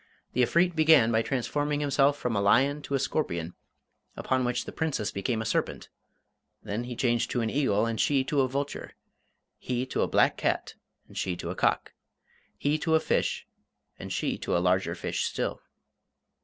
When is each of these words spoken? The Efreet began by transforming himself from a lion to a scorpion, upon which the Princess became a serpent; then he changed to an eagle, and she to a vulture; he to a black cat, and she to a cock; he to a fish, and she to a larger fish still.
The 0.33 0.41
Efreet 0.41 0.75
began 0.75 1.11
by 1.11 1.21
transforming 1.21 1.79
himself 1.79 2.17
from 2.17 2.35
a 2.35 2.41
lion 2.41 2.81
to 2.81 2.95
a 2.95 2.99
scorpion, 2.99 3.53
upon 4.17 4.43
which 4.43 4.65
the 4.65 4.71
Princess 4.71 5.11
became 5.11 5.43
a 5.43 5.45
serpent; 5.45 5.89
then 6.63 6.85
he 6.85 6.95
changed 6.95 7.29
to 7.29 7.41
an 7.41 7.51
eagle, 7.51 7.85
and 7.85 8.01
she 8.01 8.23
to 8.23 8.41
a 8.41 8.47
vulture; 8.47 8.95
he 9.59 9.85
to 9.85 10.01
a 10.01 10.07
black 10.07 10.37
cat, 10.37 10.73
and 11.07 11.19
she 11.19 11.35
to 11.35 11.51
a 11.51 11.55
cock; 11.55 11.93
he 12.57 12.79
to 12.79 12.95
a 12.95 12.99
fish, 12.99 13.45
and 13.99 14.11
she 14.11 14.39
to 14.39 14.57
a 14.57 14.57
larger 14.57 14.95
fish 14.95 15.21
still. 15.21 15.61